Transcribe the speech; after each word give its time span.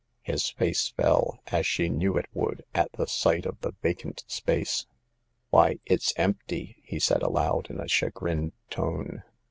His 0.23 0.49
face 0.49 0.87
fell, 0.89 1.37
as 1.51 1.67
she 1.67 1.87
knew 1.87 2.17
it 2.17 2.25
would, 2.33 2.65
at 2.73 2.91
the 2.93 3.05
sight 3.05 3.45
of 3.45 3.59
the 3.61 3.73
vacant 3.83 4.23
space. 4.25 4.87
Why, 5.51 5.77
it's 5.85 6.11
empty! 6.17 6.77
he 6.81 6.99
said 6.99 7.21
aloud 7.21 7.69
in 7.69 7.79
a 7.79 7.85
cha 7.87 8.09
grined 8.09 8.53
tone. 8.71 9.21